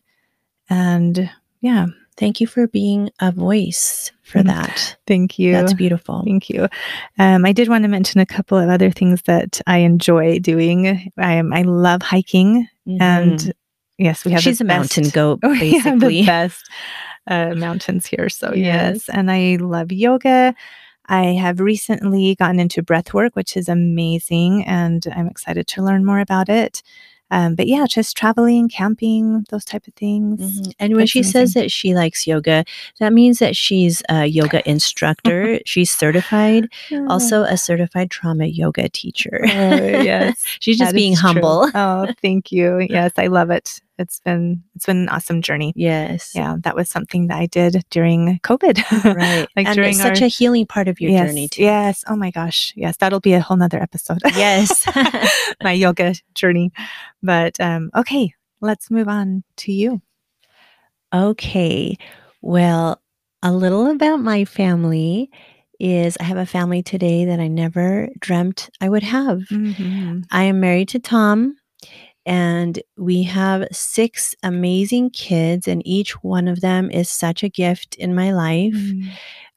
And 0.70 1.30
yeah, 1.60 1.86
thank 2.16 2.40
you 2.40 2.46
for 2.46 2.66
being 2.66 3.10
a 3.20 3.30
voice 3.32 4.12
for 4.22 4.40
Mhm. 4.40 4.46
that. 4.46 4.96
thank 5.06 5.38
you. 5.38 5.52
That's 5.52 5.74
beautiful. 5.74 6.22
Thank 6.24 6.48
you. 6.50 6.68
Um, 7.18 7.44
I 7.44 7.52
did 7.52 7.68
want 7.68 7.82
to 7.84 7.88
mention 7.88 8.20
a 8.20 8.26
couple 8.26 8.58
of 8.58 8.68
other 8.68 8.90
things 8.90 9.22
that 9.22 9.60
I 9.66 9.78
enjoy 9.78 10.38
doing. 10.38 11.10
I, 11.18 11.38
I 11.38 11.62
love 11.62 12.02
hiking, 12.02 12.66
Mhm. 12.88 13.00
and 13.00 13.52
yes, 13.98 14.24
we 14.24 14.32
have. 14.32 14.42
she's 14.42 14.58
the 14.58 14.64
a 14.64 14.68
mountain 14.68 15.04
best- 15.04 15.14
goat, 15.14 15.38
we 15.42 15.78
have 15.78 16.00
the 16.00 16.06
basically. 16.06 16.26
best 16.26 16.70
uh, 17.28 17.54
mountains 17.56 18.06
here. 18.06 18.28
So 18.28 18.52
yes. 18.54 19.06
Yes. 19.06 19.08
and 19.08 19.30
I 19.30 19.56
love 19.60 19.90
yoga. 19.92 20.54
I 21.08 21.34
have 21.34 21.60
recently 21.60 22.34
gotten 22.34 22.58
into 22.60 22.82
breath 22.82 23.14
work, 23.14 23.36
which 23.36 23.56
is 23.56 23.68
amazing, 23.68 24.64
and 24.66 25.06
I'm 25.14 25.26
excited 25.28 25.66
to 25.68 25.82
learn 25.82 26.04
more 26.04 26.20
about 26.20 26.48
it. 26.48 26.82
um, 27.32 27.56
but 27.56 27.66
yeah, 27.66 27.84
just 27.88 28.16
traveling, 28.16 28.68
camping, 28.68 29.44
those 29.50 29.64
type 29.64 29.88
of 29.88 29.94
things. 29.94 30.60
Mhm. 30.60 30.72
And 30.78 30.92
when 30.92 31.00
That's 31.00 31.10
she 31.10 31.25
says 31.25 31.54
that 31.54 31.72
she 31.72 31.92
likes 31.92 32.25
yoga, 32.25 32.64
that 33.00 33.12
means 33.12 33.40
that 33.40 33.56
she's 33.56 34.00
a 34.08 34.26
yoga 34.26 34.62
instructor. 34.70 35.58
she's 35.66 35.90
certified, 35.90 36.68
also 37.08 37.42
a 37.42 37.56
certified 37.56 38.12
trauma 38.12 38.46
yoga 38.46 38.88
teacher. 38.88 39.40
Oh, 39.42 39.48
yes. 40.02 40.40
she's 40.60 40.78
just 40.78 40.94
being 40.94 41.16
true. 41.16 41.22
humble. 41.22 41.70
Oh, 41.75 42.06
thank 42.22 42.52
you. 42.52 42.86
Yes, 42.88 43.10
I 43.18 43.26
love 43.26 43.50
it. 43.50 43.80
It's 43.98 44.20
been 44.20 44.62
it's 44.74 44.86
been 44.86 44.98
an 44.98 45.08
awesome 45.08 45.40
journey. 45.42 45.72
Yes. 45.74 46.32
Yeah, 46.34 46.56
that 46.60 46.76
was 46.76 46.88
something 46.90 47.28
that 47.28 47.38
I 47.38 47.46
did 47.46 47.82
during 47.90 48.38
COVID. 48.42 49.14
Right. 49.14 49.48
like 49.56 49.66
and 49.66 49.74
during 49.74 49.90
it's 49.90 49.98
such 50.00 50.20
our- 50.20 50.26
a 50.26 50.28
healing 50.28 50.66
part 50.66 50.88
of 50.88 51.00
your 51.00 51.10
yes, 51.10 51.28
journey 51.28 51.48
too. 51.48 51.62
Yes. 51.62 52.04
Oh 52.06 52.16
my 52.16 52.30
gosh. 52.30 52.72
Yes, 52.76 52.96
that'll 52.98 53.20
be 53.20 53.32
a 53.32 53.40
whole 53.40 53.56
nother 53.56 53.80
episode. 53.82 54.18
Yes. 54.36 54.86
my 55.62 55.72
yoga 55.72 56.14
journey. 56.34 56.72
But 57.22 57.58
um, 57.60 57.90
okay, 57.96 58.34
let's 58.60 58.90
move 58.90 59.08
on 59.08 59.44
to 59.58 59.72
you. 59.72 60.02
Okay. 61.14 61.96
Well, 62.42 63.00
a 63.42 63.52
little 63.52 63.90
about 63.90 64.20
my 64.20 64.44
family 64.44 65.30
is 65.78 66.16
I 66.20 66.24
have 66.24 66.38
a 66.38 66.46
family 66.46 66.82
today 66.82 67.26
that 67.26 67.40
I 67.40 67.48
never 67.48 68.08
dreamt 68.20 68.70
I 68.80 68.88
would 68.88 69.02
have. 69.02 69.40
Mm-hmm. 69.50 70.20
I 70.30 70.44
am 70.44 70.60
married 70.60 70.88
to 70.90 70.98
Tom, 70.98 71.56
and 72.26 72.83
we 72.99 73.23
have 73.23 73.66
six 73.73 74.35
amazing 74.42 75.11
kids, 75.11 75.66
and 75.66 75.80
each 75.87 76.23
one 76.23 76.49
of 76.49 76.61
them 76.61 76.90
is 76.90 77.09
such 77.11 77.42
a 77.42 77.49
gift 77.49 77.95
in 77.95 78.14
my 78.14 78.33
life. 78.33 78.76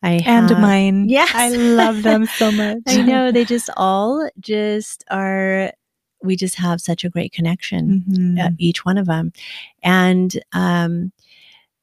I 0.01 0.21
And 0.25 0.49
have, 0.49 0.59
mine. 0.61 1.09
Yes. 1.09 1.31
I 1.33 1.49
love 1.49 2.03
them 2.03 2.25
so 2.25 2.51
much. 2.53 2.77
I 2.87 3.01
know 3.01 3.31
they 3.33 3.43
just 3.43 3.69
all 3.75 4.29
just 4.39 5.03
are. 5.11 5.73
We 6.23 6.35
just 6.35 6.55
have 6.55 6.79
such 6.81 7.03
a 7.03 7.09
great 7.09 7.31
connection 7.33 8.03
Mhm. 8.07 8.45
uh, 8.45 8.49
each 8.59 8.83
one 8.85 8.97
of 8.97 9.05
them 9.07 9.31
and 9.83 10.37
um, 10.51 11.13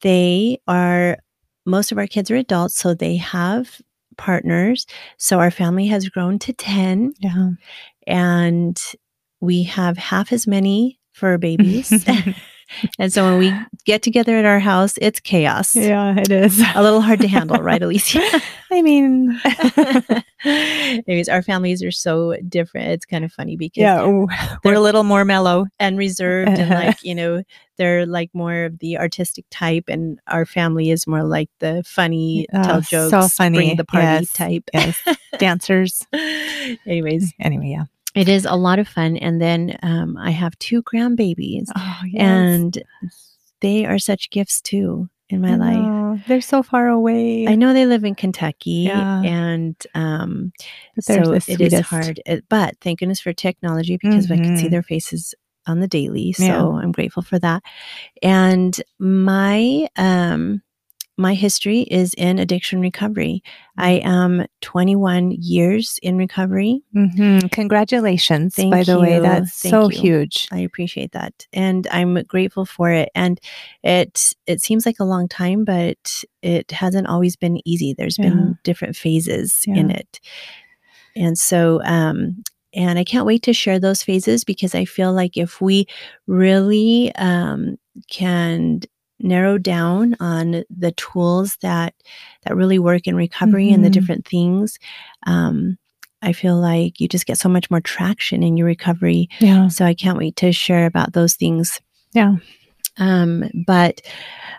they 0.03 0.61
are 0.69 1.17
most 1.65 1.91
of 1.91 1.97
our 1.97 2.07
kids 2.07 2.31
are 2.31 2.37
adults 2.37 2.77
so 2.77 2.93
they 2.93 3.17
have 3.17 3.81
partners 4.19 4.87
so 5.17 5.39
our 5.41 5.51
family 5.51 5.87
has 5.87 6.09
grown 6.11 6.39
to 6.41 6.53
10 6.53 7.15
Yeah. 7.21 7.53
and 8.07 8.79
we 9.41 9.63
have 9.65 9.97
half 9.99 10.33
as 10.33 10.47
many 10.47 10.99
fur 11.13 11.39
babies 11.39 12.05
and 12.99 13.13
so 13.13 13.25
when 13.25 13.39
we 13.39 13.55
get 13.87 14.03
together 14.03 14.37
at 14.37 14.45
our 14.45 14.59
house 14.59 14.99
it's 15.01 15.19
chaos 15.21 15.75
yeah, 15.75 16.15
it 16.19 16.31
is. 16.31 16.61
a 16.75 16.83
little 16.83 17.01
hard 17.01 17.21
to 17.21 17.29
handle 17.29 17.57
right 17.63 17.83
alicia 17.83 18.21
I 18.71 18.83
mean, 18.83 19.41
anyways 20.45 21.29
our 21.29 21.43
families 21.43 21.83
are 21.83 21.91
so 21.93 22.35
different 22.49 22.89
it's 22.89 23.07
kind 23.07 23.25
of 23.25 23.33
funny 23.33 23.57
because 23.57 23.81
yeah, 23.81 24.05
we're 24.65 24.75
a 24.75 24.81
little 24.81 25.05
more 25.05 25.25
mellow. 25.25 25.67
and 25.79 25.97
reserved 25.97 26.51
and 26.51 26.71
like 26.71 27.03
you 27.03 27.15
know 27.15 27.43
they're 27.79 28.05
like 28.07 28.31
more 28.35 28.65
of 28.65 28.79
the 28.81 28.99
artistic 28.99 29.45
type 29.51 29.85
and 29.89 30.19
our 30.27 30.45
family 30.45 30.91
is 30.91 31.07
more 31.07 31.23
like 31.25 31.49
the 31.61 31.83
funny 31.87 32.47
Oh, 32.53 32.63
tell 32.63 32.83
so 32.83 33.11
jokes 33.11 33.35
funny. 33.35 33.57
bring 33.59 33.77
the 33.77 33.85
party 33.85 34.07
Yes, 34.07 34.33
type 34.33 34.65
yes. 34.75 34.99
Dancers. 35.39 36.03
anyways 36.87 37.33
Anyway, 37.41 37.69
yeah. 37.71 37.85
It 38.17 38.29
is 38.29 38.45
a 38.45 38.55
lot 38.57 38.79
of 38.79 38.89
fun 38.89 39.17
and 39.17 39.41
then 39.41 39.79
um, 39.83 40.17
i 40.17 40.31
have 40.31 40.59
two 40.59 40.83
grandbabies 40.83 41.67
Oh, 41.77 42.01
and 42.17 42.83
they 43.61 43.85
are 43.87 43.99
such 43.99 44.31
gifts 44.31 44.61
too 44.61 45.09
in 45.29 45.41
my 45.41 45.57
life 45.57 46.23
They're 46.29 46.41
so 46.41 46.63
far 46.63 46.89
away. 46.89 47.47
I 47.49 47.57
know 47.57 47.73
they 47.73 47.85
live 47.87 48.05
in 48.05 48.15
Kentucky, 48.15 48.85
Yeah. 48.89 49.23
and 49.23 49.77
um, 49.95 50.53
so 51.01 51.33
it 51.33 51.61
is 51.61 51.81
hard. 51.81 52.21
But 52.49 52.77
thank 52.81 53.01
goodness 53.01 53.21
for 53.21 53.33
technology 53.33 53.97
because 53.97 54.31
I 54.31 54.37
can 54.37 54.57
see 54.57 54.69
their 54.69 54.83
faces 54.83 55.35
on 55.67 55.81
the 55.81 55.89
daily. 55.89 56.33
So 56.33 56.45
Yeah. 56.45 56.63
I'm 56.65 56.93
grateful 56.93 57.23
for 57.25 57.39
that. 57.41 57.63
And 58.23 58.81
my 59.01 59.89
um, 59.97 60.63
my 61.17 61.35
history 61.35 61.81
is 61.83 62.15
in 62.15 62.39
addiction 62.39 62.81
recovery. 62.81 63.43
I 63.79 64.01
am 64.05 64.47
21 64.61 65.31
years 65.31 65.99
in 66.03 66.17
recovery. 66.19 66.83
Mhm. 66.95 67.51
Congratulations, 67.51 68.55
Thank 68.55 68.71
by 68.71 68.83
the 68.85 68.99
way. 68.99 69.19
That's 69.19 69.63
Thank 69.63 69.73
so 69.73 69.89
you. 69.89 69.99
huge. 69.99 70.49
I 70.53 70.59
appreciate 70.59 71.13
that, 71.13 71.47
and 71.53 71.87
I'm 71.91 72.23
grateful 72.25 72.65
for 72.67 72.91
it. 72.91 73.09
And 73.15 73.41
it 73.83 74.35
it 74.47 74.61
seems 74.63 74.85
like 74.87 75.01
a 75.01 75.05
long 75.05 75.29
time, 75.29 75.65
but 75.65 76.23
it 76.43 76.71
hasn't 76.71 77.07
always 77.07 77.37
been 77.37 77.61
easy. 77.67 77.95
There's 77.95 78.19
Yeah. 78.19 78.25
been 78.31 78.59
different 78.63 78.97
phases 78.97 79.63
in 79.67 79.91
it, 79.91 80.21
and 81.15 81.39
so 81.39 81.81
um, 81.85 82.43
and 82.75 82.99
I 82.99 83.05
can't 83.05 83.27
wait 83.27 83.43
to 83.45 83.55
share 83.55 83.79
those 83.79 84.03
phases 84.03 84.45
because 84.45 84.75
I 84.75 84.85
feel 84.85 85.13
like 85.15 85.37
if 85.39 85.61
we 85.63 85.87
really 86.27 87.15
um, 87.17 87.77
can 88.11 88.81
narrow 89.19 89.59
down 89.59 90.15
on 90.21 90.65
the 90.71 90.93
tools 90.93 91.57
that 91.63 91.95
that 92.45 92.55
really 92.57 92.79
work 92.79 93.07
in 93.07 93.17
recovery 93.17 93.71
and 93.71 93.85
the 93.85 93.89
Mhm. 93.89 93.93
different 93.93 94.29
things 94.29 94.79
um, 95.27 95.79
i 96.23 96.33
feel 96.33 96.57
like 96.61 97.01
you 97.01 97.09
just 97.09 97.27
get 97.27 97.39
so 97.39 97.49
much 97.49 97.71
more 97.71 97.81
traction 97.81 98.43
in 98.43 98.57
your 98.57 98.67
recovery 98.67 99.29
Yeah. 99.41 99.69
so 99.69 99.85
I 99.85 99.95
can't 99.95 100.19
wait 100.19 100.37
to 100.37 100.53
share 100.53 100.87
about 100.87 101.13
those 101.13 101.35
things. 101.35 101.81
Yeah. 102.13 102.37
Um, 102.99 103.45
but 103.67 104.01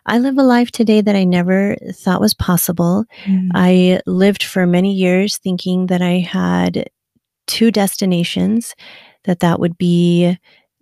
I 0.06 0.20
live 0.20 0.38
a 0.38 0.44
life 0.44 0.70
today 0.72 1.02
that 1.02 1.16
I 1.16 1.24
never 1.24 1.76
thought 1.92 2.22
was 2.22 2.36
possible. 2.36 3.06
Mm. 3.26 3.50
I 3.56 4.00
lived 4.06 4.44
for 4.44 4.68
many 4.68 4.94
years 4.94 5.38
thinking 5.40 5.88
that 5.88 6.02
I 6.04 6.20
had 6.20 6.90
two 7.48 7.72
destinations, 7.72 8.76
that 9.24 9.40
that 9.40 9.60
would 9.60 9.78
be 9.78 10.38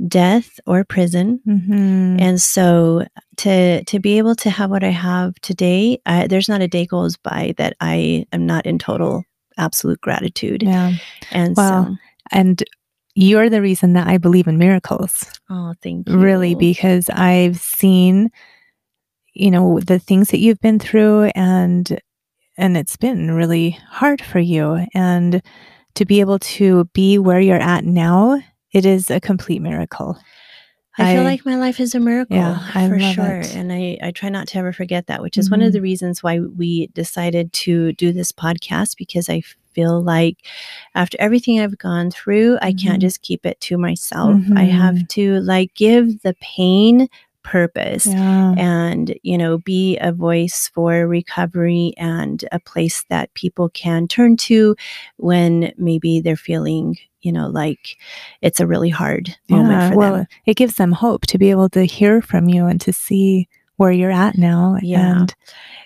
death 0.08 0.60
or 0.66 0.84
prison. 0.84 1.40
Mhm. 1.48 2.20
And 2.22 2.42
so 2.42 3.06
to 3.38 3.84
to 3.86 4.00
be 4.00 4.18
able 4.18 4.36
to 4.36 4.50
have 4.50 4.70
what 4.70 4.84
I 4.84 4.90
have 4.92 5.36
today, 5.42 6.00
I, 6.06 6.28
there's 6.28 6.50
not 6.50 6.62
a 6.62 6.68
day 6.68 6.86
goes 6.86 7.18
by 7.18 7.54
that 7.58 7.75
I 7.80 8.25
am 8.34 8.46
not 8.46 8.66
in 8.66 8.78
total 8.80 9.24
absolute 9.58 10.02
gratitude. 10.02 10.64
yeah. 10.64 10.92
And 11.32 11.56
Wow. 11.56 11.86
so, 11.86 11.96
And 12.32 12.64
you're 13.16 13.50
the 13.50 13.62
reason 13.62 13.94
that 13.94 14.08
I 14.08 14.18
believe 14.18 14.48
in 14.48 14.58
miracles. 14.58 15.25
oh, 15.50 15.74
thank 15.82 16.10
you. 16.10 16.18
really 16.18 16.56
because 16.56 17.10
i've 17.10 17.58
seen 17.58 18.30
you 19.34 19.50
know 19.52 19.80
the 19.80 20.00
things 20.00 20.30
that 20.32 20.40
you've 20.40 20.60
been 20.60 20.80
through 20.80 21.25
and 21.36 22.00
and 22.58 22.75
it's 22.78 22.98
been 22.98 23.32
really 23.32 23.72
hard 23.90 24.22
for 24.22 24.40
you 24.40 24.86
and 24.94 25.42
to 25.96 26.06
be 26.06 26.20
able 26.20 26.40
to 26.40 26.86
be 26.94 27.18
where 27.18 27.40
you're 27.40 27.56
at 27.75 27.84
now 27.86 28.42
it 28.75 28.86
is 28.86 29.10
a 29.10 29.20
complete 29.20 29.62
miracle 29.62 30.17
I 30.98 31.13
feel 31.13 31.24
like 31.24 31.46
my 31.46 31.58
life 31.58 31.82
is 31.82 31.94
a 31.94 32.00
miracle 32.00 32.38
Yeah, 32.38 32.58
I 32.74 32.88
for 32.88 32.98
sure. 33.00 33.41
it. 33.41 33.53
And 33.53 33.70
I, 33.74 33.98
I 34.01 34.12
try 34.12 34.29
not 34.29 34.48
to 34.50 34.58
ever 34.60 34.72
forget 34.72 35.08
that, 35.08 35.22
which 35.22 35.38
is 35.38 35.51
one 35.51 35.62
of 35.62 35.74
the 35.74 35.82
reasons 35.82 36.24
why 36.24 36.39
we 36.39 36.88
decided 36.94 37.51
to 37.51 37.91
do 37.94 38.13
this 38.13 38.32
podcast 38.32 38.96
because 38.98 39.27
I 39.27 39.41
feel 39.74 40.01
like 40.01 40.38
after 40.94 41.17
everything 41.20 41.60
I've 41.60 41.77
gone 41.77 42.12
through, 42.12 42.60
I 42.62 42.72
can't 42.72 43.00
Mhm. 43.00 43.08
just 43.08 43.22
keep 43.22 43.46
it 43.46 43.60
to 43.62 43.77
myself. 43.77 44.39
I 44.55 44.63
have 44.63 45.05
to 45.10 45.41
like 45.41 45.74
give 45.74 46.22
the 46.22 46.34
pain 46.39 47.10
purpose 47.46 48.06
yeah 48.08 48.54
and 48.58 49.14
you 49.22 49.38
know 49.38 49.60
be 49.60 49.98
a 50.00 50.12
voice 50.12 50.70
for 50.74 51.08
recovery 51.08 51.94
and 51.98 52.44
a 52.52 52.60
place 52.60 53.06
that 53.10 53.32
people 53.36 53.70
can 53.70 54.08
turn 54.08 54.36
to 54.36 54.75
when 55.18 55.72
maybe 55.78 56.20
they're 56.22 56.36
feeling 56.50 56.98
you 57.22 57.32
know 57.32 57.48
like 57.48 57.98
it's 58.42 58.60
a 58.60 58.68
really 58.68 58.90
hard 58.90 59.36
moment 59.50 59.72
yeah 59.82 59.90
for 59.92 59.98
well 59.98 60.14
them 60.16 60.25
it 60.46 60.58
gives 60.58 60.75
them 60.75 60.92
hope 60.92 61.25
to 61.28 61.38
be 61.38 61.52
able 61.52 61.70
to 61.70 61.84
hear 61.86 62.22
from 62.22 62.50
you 62.50 62.66
and 62.66 62.82
to 62.82 62.92
see 62.92 63.48
where 63.78 63.92
you're 63.92 64.12
at 64.25 64.38
now 64.38 64.78
Yeah. 64.82 65.12
and 65.22 65.36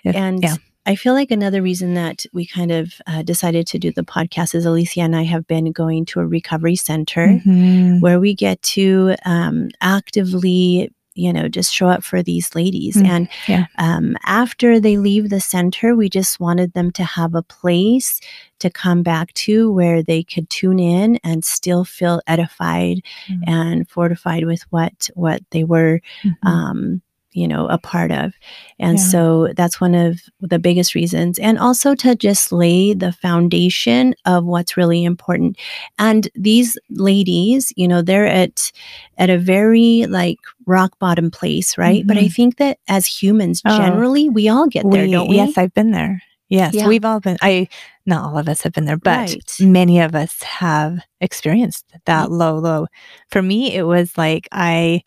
if- 0.04 0.16
and 0.16 0.42
yeah 0.42 0.56
I 0.86 0.96
feel 0.96 1.12
like 1.12 1.30
another 1.30 1.60
reason 1.60 1.92
that 1.94 2.24
we 2.32 2.46
kind 2.46 2.72
of 2.72 2.94
uh, 3.06 3.22
decided 3.22 3.66
to 3.66 3.78
do 3.78 3.92
the 3.92 4.02
podcast 4.02 4.54
is 4.54 4.64
Alicia 4.64 5.02
and 5.02 5.14
I 5.14 5.24
have 5.24 5.46
been 5.46 5.72
going 5.72 6.06
to 6.06 6.20
a 6.20 6.26
recovery 6.26 6.74
center 6.74 7.26
Mhm. 7.46 8.00
where 8.00 8.18
we 8.18 8.34
get 8.34 8.60
to 8.76 9.14
um, 9.26 9.68
actively, 9.82 10.90
you 11.14 11.32
know, 11.32 11.48
just 11.48 11.72
show 11.74 11.88
up 11.88 12.04
for 12.04 12.22
these 12.22 12.54
ladies. 12.54 12.96
Mm, 12.96 13.06
and 13.08 13.28
yeah. 13.48 13.66
um, 13.78 14.16
after 14.26 14.78
they 14.78 14.96
leave 14.96 15.28
the 15.30 15.40
center, 15.40 15.94
we 15.96 16.08
just 16.08 16.38
wanted 16.40 16.72
them 16.72 16.90
to 16.92 17.04
have 17.04 17.34
a 17.34 17.42
place 17.42 18.20
to 18.60 18.70
come 18.70 19.02
back 19.02 19.32
to 19.34 19.72
where 19.72 20.02
they 20.02 20.22
could 20.22 20.48
tune 20.50 20.78
in 20.78 21.18
and 21.24 21.44
still 21.44 21.84
feel 21.84 22.20
edified 22.26 23.02
Mm. 23.28 23.42
and 23.46 23.88
fortified 23.88 24.44
with 24.46 24.62
what 24.70 25.10
what 25.14 25.42
they 25.50 25.64
were 25.64 26.00
Mhm. 26.24 26.36
um, 26.46 27.02
you 27.32 27.46
know, 27.46 27.66
a 27.68 27.78
part 27.78 28.10
of. 28.10 28.32
And 28.78 28.98
Yeah. 28.98 29.04
so 29.04 29.48
that's 29.56 29.80
one 29.80 29.94
of 29.94 30.20
the 30.40 30.58
biggest 30.58 30.94
reasons. 30.94 31.38
And 31.38 31.58
also 31.58 31.94
to 31.96 32.14
just 32.16 32.50
lay 32.52 32.92
the 32.94 33.12
foundation 33.12 34.14
of 34.26 34.44
what's 34.44 34.76
really 34.76 35.04
important. 35.04 35.56
And 35.98 36.28
these 36.34 36.76
ladies, 36.90 37.72
you 37.76 37.86
know, 37.88 38.02
they're 38.02 38.26
at 38.26 38.72
at 39.18 39.30
a 39.30 39.38
very 39.38 40.06
like 40.08 40.38
rock 40.66 40.98
bottom 40.98 41.30
place, 41.30 41.76
right? 41.78 42.06
But 42.06 42.16
I 42.16 42.24
Mhm. 42.24 42.32
think 42.34 42.56
that 42.56 42.78
as 42.88 43.06
humans 43.06 43.62
Oh. 43.64 43.76
generally, 43.76 44.28
we 44.28 44.48
all 44.48 44.66
get 44.66 44.84
there, 44.90 45.04
We- 45.06 45.10
don't 45.12 45.28
we? 45.28 45.36
yes 45.36 45.56
i've 45.58 45.74
been 45.74 45.90
there 45.92 46.22
Yes, 46.52 46.74
Yeah. 46.74 46.88
we've 46.88 47.04
all 47.04 47.20
been. 47.20 47.36
I 47.42 47.68
not 48.06 48.24
all 48.24 48.36
of 48.36 48.48
us 48.48 48.62
have 48.62 48.72
been 48.72 48.84
there, 48.84 48.96
but 48.96 49.28
Right. 49.30 49.44
many 49.60 50.00
of 50.00 50.16
us 50.16 50.42
have 50.42 50.98
experienced 51.20 51.84
that 52.06 52.32
low, 52.32 52.58
low. 52.58 52.88
For 53.30 53.40
me, 53.40 53.72
it 53.72 53.84
was 53.84 54.18
like 54.18 54.48
I. 54.50 55.02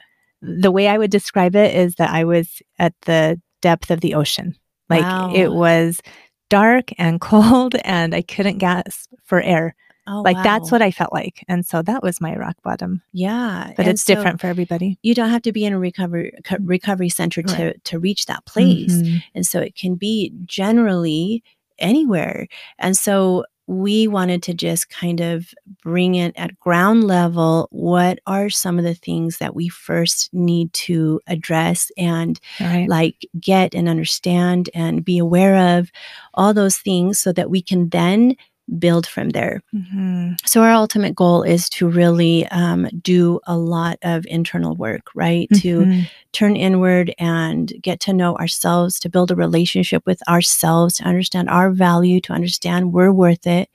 The 0.46 0.72
way 0.72 0.88
I 0.88 0.98
would 0.98 1.12
describe 1.12 1.56
it 1.56 1.74
is 1.76 1.96
that 1.96 2.10
I 2.12 2.24
was 2.26 2.62
at 2.78 2.94
the 3.06 3.42
depth 3.62 3.90
of 3.92 4.02
the 4.02 4.14
ocean. 4.16 4.56
Like 4.90 5.02
Wow. 5.04 5.34
it 5.34 5.52
was 5.54 6.02
dark 6.50 6.92
and 6.98 7.20
cold, 7.32 7.76
and 7.84 8.14
I 8.14 8.22
couldn't 8.22 8.58
gasp 8.60 9.10
for 9.24 9.42
air. 9.42 9.74
Oh, 10.06 10.22
like 10.22 10.36
that's 10.44 10.70
what 10.70 10.82
I 10.82 10.92
felt 10.92 11.14
like, 11.14 11.46
and 11.48 11.66
so 11.66 11.82
that 11.82 12.04
was 12.04 12.20
my 12.20 12.36
rock 12.36 12.58
bottom. 12.62 13.02
Yeah, 13.14 13.72
But 13.78 13.86
and 13.86 13.94
it's 13.94 14.04
so 14.04 14.14
different 14.14 14.42
for 14.42 14.48
everybody. 14.48 15.00
You 15.02 15.16
don't 15.16 15.30
have 15.30 15.44
to 15.44 15.54
be 15.54 15.64
in 15.64 15.72
a 15.72 15.80
recovery 15.80 16.34
co- 16.44 16.58
recovery 16.60 17.08
center 17.08 17.42
to 17.42 17.78
to 17.78 18.00
reach 18.00 18.26
that 18.26 18.46
place, 18.46 18.92
Mhm. 18.98 19.24
and 19.34 19.48
so 19.48 19.62
it 19.62 19.76
can 19.78 19.96
be 19.96 20.34
generally 20.46 21.42
anywhere. 21.80 22.48
And 22.80 22.98
so 22.98 23.46
we 23.68 24.08
wanted 24.08 24.44
to 24.44 24.54
just 24.54 24.90
kind 24.90 25.22
of 25.22 25.54
bring 25.82 26.16
it 26.16 26.34
at 26.36 26.60
ground 26.60 27.06
level. 27.06 27.68
What 27.72 28.20
are 28.28 28.50
some 28.50 28.78
of 28.78 28.84
the 28.84 28.94
things 28.94 29.38
that 29.38 29.56
we 29.56 29.70
first 29.70 30.34
need 30.34 30.72
to 30.74 31.22
address 31.28 31.92
and 31.98 32.40
Right. 32.60 32.90
like 32.90 33.26
get 33.40 33.74
and 33.74 33.88
understand 33.88 34.70
and 34.74 35.06
be 35.06 35.18
aware 35.18 35.78
of 35.80 35.92
all 36.34 36.54
those 36.54 36.78
things 36.78 37.20
so 37.20 37.32
that 37.34 37.50
we 37.50 37.62
can 37.62 37.90
then 37.90 38.36
build 38.80 39.06
from 39.06 39.30
there. 39.30 39.62
Mhm. 39.76 40.38
So, 40.46 40.62
our 40.64 40.72
ultimate 40.72 41.16
goal 41.16 41.44
is 41.44 41.68
to 41.70 41.88
really 41.90 42.48
um, 42.48 42.88
do 43.02 43.40
a 43.46 43.58
lot 43.58 43.98
of 44.04 44.26
internal 44.28 44.76
work, 44.76 45.08
right? 45.16 45.50
To 45.62 45.86
Mhm. 45.86 46.10
turn 46.32 46.56
inward 46.56 47.14
and 47.20 47.72
get 47.82 48.00
to 48.02 48.14
know 48.14 48.36
ourselves, 48.38 49.00
to 49.00 49.10
build 49.10 49.32
a 49.32 49.36
relationship 49.36 50.04
with 50.06 50.22
ourselves, 50.30 50.96
to 50.98 51.04
understand 51.04 51.50
our 51.50 51.72
value, 51.72 52.20
to 52.22 52.34
understand 52.34 52.94
we're 52.94 53.12
worth 53.12 53.46
it, 53.48 53.70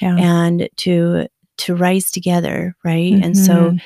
yeah. 0.00 0.16
and 0.16 0.68
to 0.76 1.26
to 1.56 1.74
rise 1.74 2.10
together, 2.10 2.74
right? 2.84 3.12
And 3.22 3.36
so, 3.38 3.70
Mhm. 3.70 3.80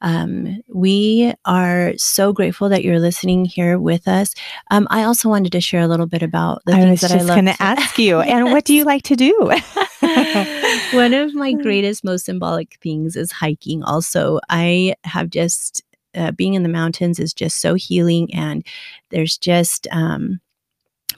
um, 0.00 0.62
we 0.74 1.32
are 1.44 1.92
so 1.96 2.32
grateful 2.32 2.68
that 2.70 2.82
you're 2.82 2.98
listening 2.98 3.44
here 3.44 3.78
with 3.78 4.08
us. 4.08 4.34
Um, 4.70 4.86
I 4.90 5.04
also 5.04 5.28
wanted 5.28 5.52
to 5.52 5.60
share 5.60 5.82
a 5.82 5.86
little 5.86 6.06
bit 6.06 6.22
about 6.22 6.62
the 6.66 6.72
I 6.72 6.80
things 6.80 7.02
that 7.02 7.12
I 7.12 7.16
love. 7.16 7.20
I 7.20 7.22
was 7.22 7.28
just 7.28 7.36
going 7.36 7.44
to 7.46 7.56
to- 7.56 7.62
ask 7.62 7.98
you, 7.98 8.20
and 8.32 8.50
what 8.50 8.64
do 8.64 8.74
you 8.74 8.84
like 8.84 9.02
to 9.04 9.14
do? 9.16 9.52
One 10.92 11.14
of 11.14 11.34
my 11.34 11.52
greatest, 11.52 12.04
most 12.04 12.24
symbolic 12.26 12.78
things 12.82 13.16
is 13.16 13.32
hiking. 13.32 13.82
Also, 13.82 14.40
I 14.50 14.94
have 15.04 15.30
just 15.30 15.82
uh, 16.14 16.30
being 16.32 16.54
in 16.54 16.62
the 16.62 16.68
mountains 16.68 17.18
is 17.18 17.32
just 17.32 17.60
so 17.60 17.74
healing, 17.74 18.32
and 18.34 18.64
there's 19.10 19.38
just 19.38 19.88
um, 19.90 20.40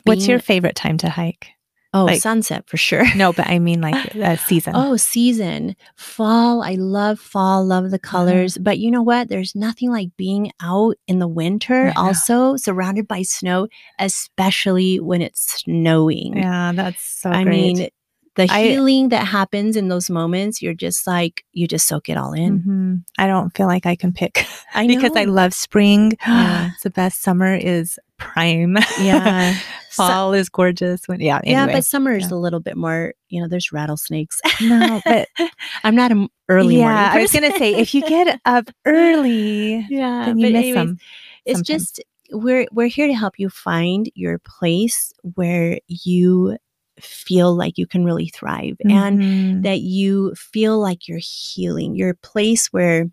What's 0.04 0.28
your 0.28 0.38
favorite 0.38 0.76
time 0.76 0.98
to 0.98 1.08
hike? 1.08 1.48
oh 1.96 2.06
like- 2.06 2.20
sunset 2.20 2.68
for 2.68 2.76
sure. 2.76 3.04
No, 3.14 3.32
but 3.32 3.46
I 3.48 3.60
mean 3.60 3.80
like 3.80 4.14
a 4.16 4.36
season. 4.36 4.72
Oh, 4.76 4.96
season, 4.96 5.76
fall. 5.96 6.62
I 6.62 6.74
love 6.74 7.20
fall, 7.20 7.64
love 7.64 7.90
the 7.92 8.00
colors. 8.00 8.58
But 8.58 8.78
you 8.78 8.90
know 8.90 9.02
what? 9.02 9.28
There's 9.28 9.54
nothing 9.54 9.90
like 9.92 10.08
being 10.16 10.50
out 10.60 10.96
in 11.06 11.20
the 11.20 11.28
winter, 11.28 11.86
Yeah. 11.86 11.92
also 11.96 12.56
surrounded 12.56 13.06
by 13.06 13.22
snow, 13.22 13.68
especially 14.00 14.98
when 15.00 15.22
it's 15.22 15.60
snowing. 15.62 16.36
yeah, 16.36 16.72
that's 16.74 17.02
so 17.02 17.30
I 17.30 17.44
great. 17.44 17.76
mean, 17.76 17.88
the 18.36 18.46
I- 18.50 18.64
healing 18.68 19.08
that 19.10 19.26
happens 19.26 19.76
in 19.76 19.88
those 19.88 20.10
moments, 20.10 20.60
you're 20.60 20.74
just 20.74 21.06
like, 21.06 21.44
you 21.52 21.68
just 21.68 21.86
soak 21.86 22.08
it 22.08 22.16
all 22.16 22.32
in. 22.32 22.62
Mhm. 22.62 23.04
I 23.18 23.26
don't 23.26 23.50
feel 23.56 23.66
like 23.66 23.86
I 23.86 23.94
can 23.96 24.12
pick 24.12 24.44
I 24.74 24.86
because 24.88 25.12
I 25.16 25.24
love 25.24 25.54
spring. 25.54 26.12
Yeah. 26.26 26.70
it's 26.72 26.82
the 26.82 26.90
best. 26.90 27.22
Summer 27.22 27.54
is 27.54 27.98
prime. 28.18 28.76
Yeah. 29.00 29.56
So- 29.94 30.08
Fall 30.08 30.32
is 30.32 30.48
gorgeous. 30.48 31.06
When 31.06 31.20
yeah, 31.20 31.40
yeah, 31.44 31.66
but 31.66 31.84
summer 31.84 32.16
is 32.16 32.28
yeah. 32.28 32.34
a 32.36 32.38
little 32.38 32.58
bit 32.58 32.76
more, 32.76 33.14
you 33.28 33.40
know, 33.40 33.46
there's 33.46 33.70
rattlesnakes. 33.70 34.40
no, 34.60 35.00
but 35.04 35.28
I'm 35.84 35.94
not 35.94 36.10
an 36.10 36.26
early 36.48 36.78
morning. 36.78 36.96
yeah, 36.96 37.12
I 37.14 37.20
was 37.22 37.30
gonna 37.30 37.56
say 37.56 37.76
if 37.76 37.94
you 37.94 38.00
get 38.00 38.40
up 38.44 38.70
early, 38.86 39.86
yeah, 39.88 40.24
then 40.26 40.38
you 40.38 40.46
but 40.50 40.56
anyways, 40.58 40.96
it's 41.44 41.58
sometimes. 41.60 41.66
just 41.68 42.02
we're 42.32 42.66
we're 42.72 42.88
here 42.88 43.06
to 43.06 43.12
help 43.14 43.38
you 43.38 43.48
find 43.48 44.10
your 44.16 44.40
place 44.40 45.12
where 45.36 45.78
you 45.86 46.56
feel 47.00 47.54
like 47.56 47.78
you 47.78 47.86
can 47.86 48.04
really 48.04 48.28
thrive 48.28 48.76
and 48.88 49.18
Mhm. 49.18 49.62
that 49.62 49.80
you 49.80 50.34
feel 50.34 50.78
like 50.80 51.08
you're 51.08 51.20
healing 51.20 51.94
your 51.96 52.14
place 52.14 52.68
where 52.72 53.10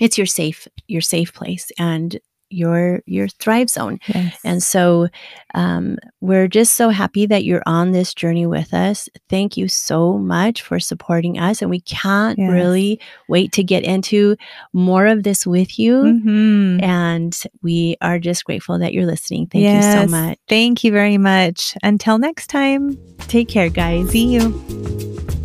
it's 0.00 0.18
your 0.18 0.26
safe 0.26 0.68
your 0.86 1.00
safe 1.00 1.32
place 1.32 1.70
and 1.78 2.18
your 2.50 3.02
your 3.06 3.28
thrive 3.28 3.68
zone 3.70 3.98
Yes. 4.08 4.38
and 4.44 4.62
so 4.62 5.08
um, 5.54 5.98
we're 6.20 6.48
just 6.48 6.74
so 6.74 6.88
happy 6.90 7.26
that 7.26 7.44
you're 7.44 7.62
on 7.66 7.92
this 7.92 8.12
journey 8.14 8.46
with 8.46 8.72
us. 8.74 9.08
Thank 9.28 9.56
you 9.56 9.66
so 9.68 10.18
much 10.18 10.62
for 10.62 10.78
supporting 10.78 11.38
us. 11.38 11.62
And 11.62 11.70
we 11.70 11.80
can't 11.80 12.38
Yes. 12.38 12.50
really 12.50 13.00
wait 13.28 13.52
to 13.52 13.62
get 13.64 13.82
into 13.84 14.36
more 14.72 15.06
of 15.06 15.22
this 15.22 15.46
with 15.46 15.78
you. 15.78 15.94
Mhm. 16.02 16.82
And 16.82 17.36
we 17.62 17.96
are 18.02 18.18
just 18.18 18.44
grateful 18.44 18.78
that 18.78 18.92
you're 18.92 19.06
listening. 19.06 19.46
Thank 19.46 19.64
you 19.64 19.82
so 19.82 20.06
much. 20.06 20.38
Thank 20.48 20.84
you 20.84 20.92
very 20.92 21.18
much. 21.18 21.74
Until 21.82 22.18
next 22.18 22.48
time, 22.48 22.98
Take 23.28 23.48
care, 23.48 23.68
guys. 23.70 24.10
see 24.10 24.26
you. 24.34 25.37